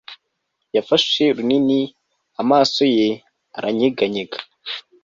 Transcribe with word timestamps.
yafashe 0.75 1.23
runini, 1.35 1.81
amaso 2.41 2.81
ye 2.95 3.07
aranyeganyega 3.57 4.37